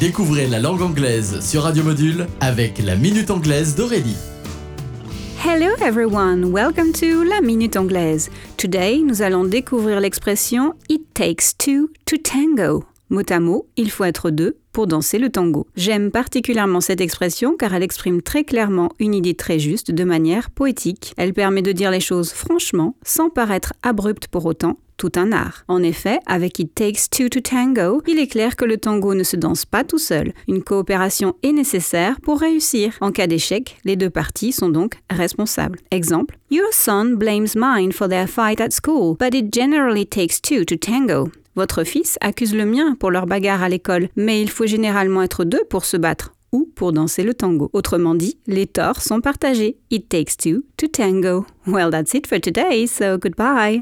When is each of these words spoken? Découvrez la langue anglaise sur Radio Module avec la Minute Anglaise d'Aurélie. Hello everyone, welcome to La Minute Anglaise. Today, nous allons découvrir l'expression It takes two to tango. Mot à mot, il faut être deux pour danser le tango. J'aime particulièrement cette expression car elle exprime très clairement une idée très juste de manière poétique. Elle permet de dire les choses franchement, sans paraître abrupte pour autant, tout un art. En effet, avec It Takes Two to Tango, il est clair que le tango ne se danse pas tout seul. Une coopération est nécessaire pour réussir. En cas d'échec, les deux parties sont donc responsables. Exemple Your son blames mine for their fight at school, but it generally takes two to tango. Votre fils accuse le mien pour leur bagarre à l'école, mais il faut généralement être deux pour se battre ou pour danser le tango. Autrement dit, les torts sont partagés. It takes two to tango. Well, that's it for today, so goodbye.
Découvrez 0.00 0.46
la 0.48 0.58
langue 0.58 0.82
anglaise 0.82 1.40
sur 1.40 1.62
Radio 1.62 1.84
Module 1.84 2.26
avec 2.40 2.78
la 2.84 2.96
Minute 2.96 3.30
Anglaise 3.30 3.76
d'Aurélie. 3.76 4.16
Hello 5.44 5.74
everyone, 5.80 6.52
welcome 6.52 6.92
to 6.92 7.22
La 7.24 7.40
Minute 7.40 7.76
Anglaise. 7.76 8.30
Today, 8.56 8.98
nous 9.04 9.22
allons 9.22 9.44
découvrir 9.44 10.00
l'expression 10.00 10.74
It 10.88 11.02
takes 11.14 11.56
two 11.56 11.88
to 12.06 12.16
tango. 12.16 12.84
Mot 13.12 13.30
à 13.30 13.40
mot, 13.40 13.66
il 13.76 13.90
faut 13.90 14.04
être 14.04 14.30
deux 14.30 14.56
pour 14.72 14.86
danser 14.86 15.18
le 15.18 15.28
tango. 15.28 15.66
J'aime 15.76 16.10
particulièrement 16.10 16.80
cette 16.80 17.02
expression 17.02 17.58
car 17.58 17.74
elle 17.74 17.82
exprime 17.82 18.22
très 18.22 18.42
clairement 18.42 18.90
une 18.98 19.12
idée 19.12 19.34
très 19.34 19.58
juste 19.58 19.90
de 19.90 20.02
manière 20.02 20.50
poétique. 20.50 21.12
Elle 21.18 21.34
permet 21.34 21.60
de 21.60 21.72
dire 21.72 21.90
les 21.90 22.00
choses 22.00 22.32
franchement, 22.32 22.96
sans 23.04 23.28
paraître 23.28 23.74
abrupte 23.82 24.28
pour 24.28 24.46
autant, 24.46 24.78
tout 24.96 25.12
un 25.16 25.30
art. 25.30 25.64
En 25.68 25.82
effet, 25.82 26.20
avec 26.24 26.58
It 26.58 26.74
Takes 26.74 27.10
Two 27.10 27.28
to 27.28 27.40
Tango, 27.40 28.00
il 28.06 28.18
est 28.18 28.28
clair 28.28 28.56
que 28.56 28.64
le 28.64 28.78
tango 28.78 29.12
ne 29.12 29.24
se 29.24 29.36
danse 29.36 29.66
pas 29.66 29.84
tout 29.84 29.98
seul. 29.98 30.32
Une 30.48 30.62
coopération 30.62 31.36
est 31.42 31.52
nécessaire 31.52 32.18
pour 32.22 32.40
réussir. 32.40 32.96
En 33.02 33.12
cas 33.12 33.26
d'échec, 33.26 33.76
les 33.84 33.96
deux 33.96 34.08
parties 34.08 34.52
sont 34.52 34.70
donc 34.70 34.94
responsables. 35.10 35.80
Exemple 35.90 36.38
Your 36.50 36.72
son 36.72 37.16
blames 37.16 37.48
mine 37.56 37.92
for 37.92 38.08
their 38.08 38.26
fight 38.26 38.58
at 38.58 38.70
school, 38.70 39.16
but 39.18 39.34
it 39.34 39.52
generally 39.52 40.06
takes 40.06 40.40
two 40.40 40.64
to 40.64 40.76
tango. 40.76 41.30
Votre 41.54 41.84
fils 41.84 42.18
accuse 42.20 42.54
le 42.54 42.64
mien 42.64 42.96
pour 42.98 43.10
leur 43.10 43.26
bagarre 43.26 43.62
à 43.62 43.68
l'école, 43.68 44.08
mais 44.16 44.40
il 44.40 44.50
faut 44.50 44.66
généralement 44.66 45.22
être 45.22 45.44
deux 45.44 45.64
pour 45.68 45.84
se 45.84 45.96
battre 45.96 46.32
ou 46.52 46.68
pour 46.74 46.92
danser 46.92 47.22
le 47.22 47.34
tango. 47.34 47.70
Autrement 47.72 48.14
dit, 48.14 48.38
les 48.46 48.66
torts 48.66 49.00
sont 49.00 49.20
partagés. 49.20 49.78
It 49.90 50.08
takes 50.08 50.36
two 50.36 50.62
to 50.76 50.86
tango. 50.86 51.46
Well, 51.66 51.90
that's 51.90 52.14
it 52.14 52.26
for 52.26 52.40
today, 52.40 52.86
so 52.86 53.18
goodbye. 53.18 53.70